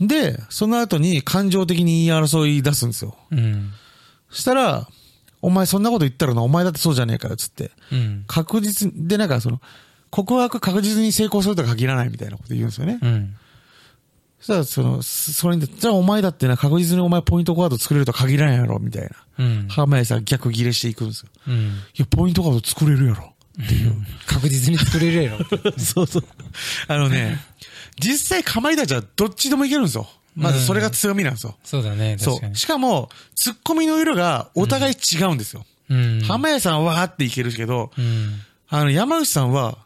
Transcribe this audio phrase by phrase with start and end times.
[0.00, 3.16] で、その後に感情的に言い争い出すんですよ。
[3.30, 3.72] うん。
[4.30, 4.88] そしたら、
[5.42, 7.70] お前そんなこと言ったらな、お前だってそうじゃねえかよ、つって。
[7.92, 8.24] うん。
[8.26, 9.60] 確実で、なんかその、
[10.10, 12.98] 告白確実に成功するとは限らないみたいなこと言うんですよね。
[13.02, 13.34] うん。
[14.40, 19.10] そしたら、その、そそれに、じゃあお前だってな、確実にお前ポイントカード作れるとは限らないやろ、みたいな。
[19.38, 19.68] うん。
[19.68, 21.28] 浜谷さん逆ギレしていくんですよ。
[21.48, 21.54] うん。
[21.54, 21.58] い
[21.96, 23.32] や、ポイントカード作れるやろ。
[24.26, 25.38] 確実に作れるやろ。
[25.78, 26.24] そうそう。
[26.86, 27.40] あのね、
[27.98, 30.08] 実際かまいたちはどっちでもいけるんですよ。
[30.36, 31.56] まずそれが強みなんですよ。
[31.64, 32.56] そうだね、そう。。
[32.56, 35.66] しかも、ツッコミの色がお互い違うんですよ。
[35.90, 36.20] うん。
[36.20, 38.40] 浜谷さんはわーっていけるけど、うん。
[38.68, 39.78] あの、山内さんは、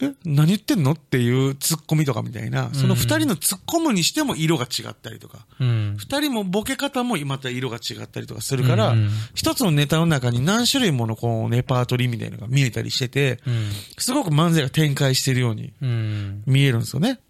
[0.00, 0.92] え何言ってんの？
[0.92, 5.96] っていうツッコミとかみたいな、その二人のツッコむにしても色が違ったりとか、うん。
[5.98, 13.70] 二人もボケ方もまた色が違ったりとかするから、うんうん一つのネタの中に何種類ものこう、レパートリーみたいなのが見えたりしてて、うん。
[13.98, 16.42] すごく漫才が展開してるようにうん。
[16.46, 17.20] 見えるんですよね。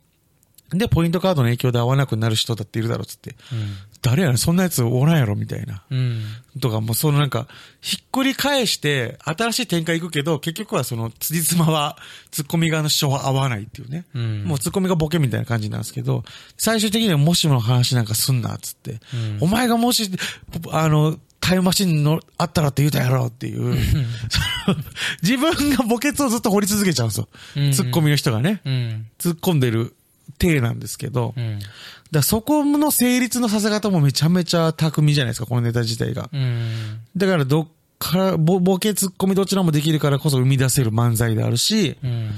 [0.71, 3.77] で、ポイントカードの影響で合わなくなる人だっているだろうっつって、うん。
[4.03, 5.83] 誰やねんそんなやつおらんやろみたいな。
[5.91, 6.23] うん。
[6.61, 7.49] とか、もうそのなんか、
[7.81, 11.97] ひっくり返して、新しい展開行くけど、結局はその、辻褄は、
[12.31, 14.05] ツッコミ側の主張は合わないっていうね。
[14.15, 16.25] うんもうツッコミがボケみたいな感じなんですけど、
[16.57, 19.01] 最終的にはもしもの話なんかすんな、っつって。
[19.15, 20.11] うんお前がもし、
[20.71, 23.77] あの、タイムマシンのあったらって言うたやろっていう、
[25.23, 27.29] 自分が墓穴をずっと掘り続けちゃうんですよ。
[27.57, 28.61] うんツッコミの人がね。
[28.65, 29.07] うん。
[29.19, 29.95] 突っ込んでる
[30.39, 31.59] 体なんですけど、うん。
[32.11, 36.31] らそこの成立のさせ方もめちゃめちゃ巧みじゃないですか、このネタ自体が。
[36.33, 37.01] うん。
[37.17, 42.31] だからどっから、ボボケツッコミどちらもできるからこそ生み出せる漫才であるし、うん。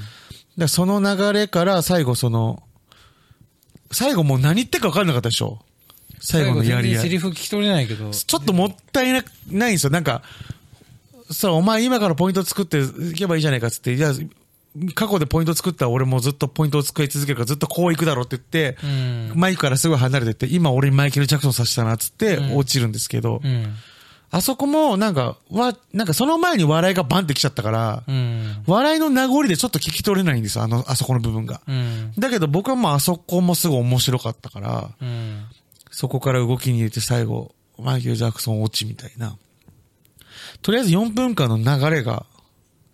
[0.57, 2.63] らその流れから最後その、
[3.93, 5.61] 最後もう何言ってるか分かんなかったでしょ
[6.21, 7.03] 最後のやり合い。
[7.03, 8.11] セリフ聞き取れないけど。
[8.11, 9.91] ちょっともったいな、ないんですよ。
[9.91, 10.23] なんか、
[11.31, 14.13] さ、お前今からポイント作っていけばいいじゃないかっつって、じゃあ、
[14.95, 19.33] 過去でポイント作ったら俺もずっとポイントを作り続けるからずっとこう行くだろうって言って、うん。
[19.35, 23.75] マイクからすぐ離れてって、今俺にマイケル・ジャクソンさせたなっつってうん落ちるんですけど、うん。
[24.33, 28.63] あそこもなんか、わ、なんかその前に笑いがバンってきちゃったから、うん。
[28.67, 31.61] 笑いの名残でちょっと聞き取れないんですよ、あの、あそこの部分が。
[31.67, 32.13] うん。
[32.17, 35.47] だけど僕はもうあそこもすごい面白かったから、うん。
[35.91, 39.37] そこから動きに入れて最後、マイケル・ジャクソン落ちみたいな。
[40.63, 42.25] とりあえず4分間の流れが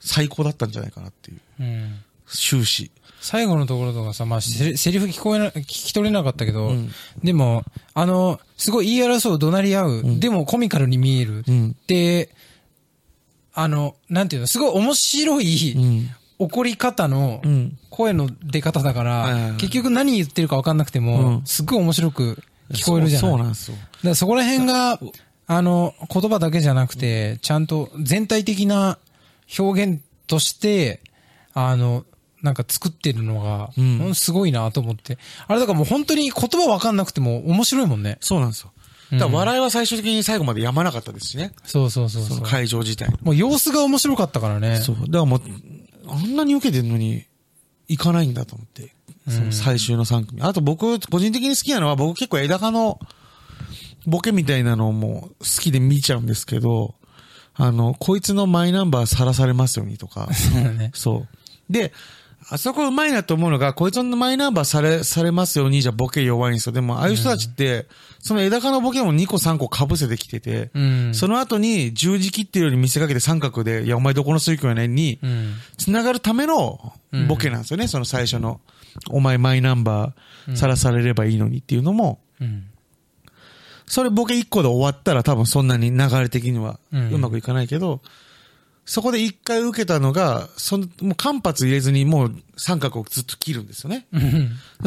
[0.07, 1.41] 最高だったんじゃないかなっていう。
[1.61, 1.95] うん。
[2.27, 2.91] 終始。
[3.21, 6.93] 最後のところとかさ、まあ、セリフ聞こえな、聞き取れなかったけど、うん
[7.25, 11.45] でも、あの、すごい言い争う、怒鳴り合う、んでもコミカルに見える。
[11.47, 11.77] うん。
[11.87, 12.31] で、
[13.53, 16.11] あの、なんていうの、すごい面白い、うん。
[16.39, 17.79] 怒り方のうん。
[17.91, 23.29] 声の出方だから、結局何言ってるか分かんなくても、うんすっごい面白く聞こえるじゃない。
[23.29, 23.77] そうそうなんですよ。
[23.77, 25.01] だからそこら辺が、
[25.49, 28.99] あの、言葉だけじゃなくて、ちゃんと全体的な
[29.59, 31.01] 表現として、
[31.55, 32.05] あの、
[32.43, 35.19] なんか作ってるのが、うんうんすごいなと思って。
[35.49, 38.19] あれだからもう本当に言葉わかんなくても面白いもんね。
[38.21, 38.73] そうなんですよ。
[39.13, 41.53] だから笑いは最終的に最後までやまなかったですしね。
[41.65, 42.43] そうそうそうそう。
[42.43, 43.09] 会場自体。
[43.23, 44.77] もう様子が面白かったからね。
[44.79, 44.97] そう。
[44.97, 45.41] だからもう、
[46.09, 47.25] あんなに受けてるのに、
[47.89, 48.95] 行かないんだと思って。
[49.29, 50.43] その最終の3組。
[50.43, 53.01] あと僕、個人的に好きなのは、僕結構枝葉の
[54.07, 56.95] ボケみたいなのも好きで見ちゃうんですけど、
[57.59, 60.29] あの、こいつのマイナンバーさらされますようにとか。
[60.79, 61.73] ねそう。
[61.73, 61.93] で、
[62.49, 66.73] あそこうまいなと思うのが、こいつのマイナンバーされ、されますようにじゃボケ弱いんですよ。
[66.73, 67.87] でも、ああいう人たちって、
[68.21, 71.15] その枝葉のボケも2個3個被せてきてて、うん。
[71.15, 75.55] その後に十字切ってるように見せかけて三角で、いや、お前どこの水教やねんにう、ん。
[75.77, 76.93] 繋がるための
[77.27, 78.61] ボケなんですよね、その最初の。
[79.11, 82.67] お前マイナンバーさらされればいいのにっていうのも、うん。
[83.87, 88.01] それボケ1個で終わったら多分そんなに流れ的にはうんうまくいかないけど、
[88.87, 94.07] そこで一回受けたのが、その、もう間髪入れずにもう三角をずっと切るんですよね。
[94.13, 94.19] う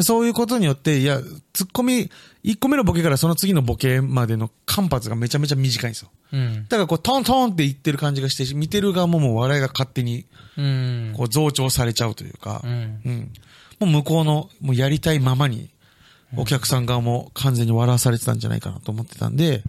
[0.00, 0.02] ん。
[0.02, 1.20] そういうことによって、いや、
[1.52, 2.10] ツッコミ、
[2.42, 6.10] 1個目のボケからその次のボケまでの間髪がめちゃめちゃ短いんですよ。
[6.32, 6.66] うん。
[6.66, 10.24] だからこう、トントンって言ってる感じがして、見てる側ももう笑いが勝手に、
[10.56, 11.12] うん。
[11.14, 12.70] こう、増長されちゃうというかう、ん。
[13.04, 13.32] うん。
[13.80, 15.68] もう向こうの、もうやりたいままに、
[16.36, 19.62] お客さん側も完全に笑わされてたんじゃないかなと思ってたんで、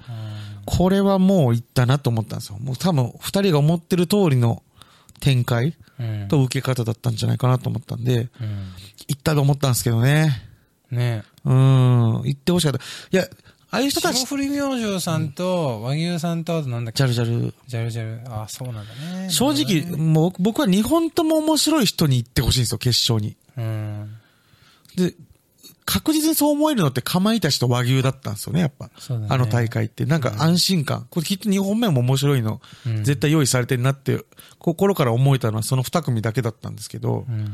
[0.66, 2.58] これはもういったなと思ったんですよ。
[2.60, 4.64] もう多分、二人が思ってる通りの
[5.20, 6.28] 展開うん。
[6.30, 8.74] と受け方だったんじゃないかなと思ったんで、うん。
[9.08, 10.42] いったと思ったんですけどね。
[10.90, 12.80] ねうん、言ってほしかった。
[12.80, 12.82] い
[13.12, 13.28] や、
[13.70, 16.98] ああいう人たち霜、降り明星さんと、和牛さんと、あとなんだっけ？
[16.98, 17.54] ジャルジャル。
[17.68, 18.34] ジャルジャル。
[18.34, 19.30] あ、そうなんだね。
[19.30, 23.38] 正直、もう僕は日本とも面白い人に行ってほしいんですよ、決勝に。
[23.58, 24.16] うん。
[24.96, 25.14] で、
[25.86, 28.86] 確実にそう思えるのってかまいたちと和牛だったんですよね、やっぱ。
[28.86, 30.06] ねあの大会って。
[30.06, 31.08] なんか安心感。
[31.10, 34.24] これきっと2本目も面白いの、うん絶対用意されてるなって、
[34.60, 37.32] 心から思えたのはその2組だけだったんですけどう。
[37.32, 37.46] ん。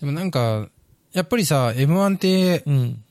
[0.00, 0.68] でもなんか、
[1.12, 3.04] やっぱりさ、M1 って、うん。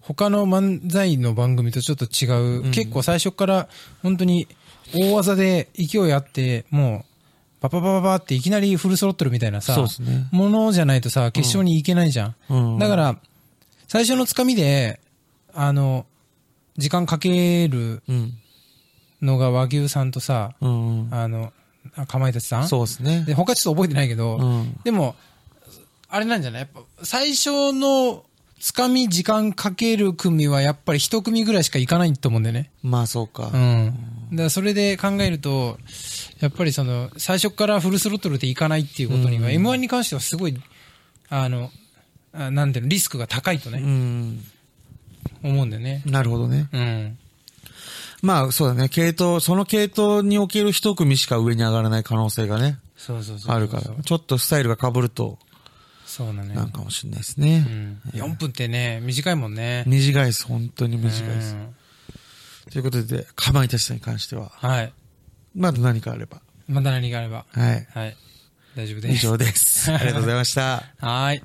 [0.00, 3.68] 他の漫才の番組とちょっと違う、結構最初から
[4.02, 4.48] 本当に
[4.94, 7.07] 大技で勢いあって、もう、
[7.60, 12.34] パパパパパっていきなりフルスロットルみたいなさ、ねものじゃないとさ、決勝に行けないじゃん。
[12.50, 13.18] うんだから、
[13.88, 15.00] 最初のつかみで、
[15.54, 16.06] あの、
[16.76, 18.34] 時間かけるうん。
[19.20, 21.08] のが和牛さんとさ、うん。
[21.10, 21.52] あの、
[21.96, 23.24] あかまいたちさんそうですね。
[23.26, 24.78] で、他ちょっと覚えてないけど、うん。
[24.84, 25.16] でも、
[26.08, 26.60] あれなんじゃない？
[26.60, 28.24] やっぱ、最初の
[28.60, 32.70] つかみ時間かける組はやっぱり一組ぐらいしか行かないと思うんだよね。
[32.82, 33.50] まあそうか。
[33.52, 33.94] うん。
[34.32, 35.78] だからそれで考えると、
[36.40, 40.56] やっぱりその、最初からフルスロットルで行かないっていうことには、M1 に関してはすごい、
[41.28, 41.70] あの、
[42.32, 44.42] あなんていうの、リスクが高いとうね、ん。
[45.42, 46.02] 思うんだよね。
[46.04, 46.68] なるほどね。
[46.72, 47.18] うん。
[48.22, 48.88] まあそうだね。
[48.88, 53.54] 系統、その系統における一組しか上に上がらない可能性がね、そうそうそう。
[53.54, 53.84] あるから。
[54.02, 55.38] ちょっとスタイルが被ると、
[56.18, 56.52] そうだね。
[56.52, 57.64] なんかもしれないですね。
[57.66, 58.00] うん。
[58.12, 59.84] 4分ってね、短いもんね。
[59.86, 60.44] 短いです。
[60.46, 61.54] 本当に短いです。
[61.54, 61.74] うん
[62.70, 64.92] ということで、かまいたちさんに関しては、はい。
[65.54, 66.42] まだ何かあれば。
[66.68, 67.46] まだ何があれば。
[67.50, 67.88] はい。
[67.94, 68.16] はい。
[68.76, 69.14] 大丈夫です。
[69.14, 69.90] 以上です。
[69.94, 70.82] ありがとうございました。
[71.00, 71.42] はい。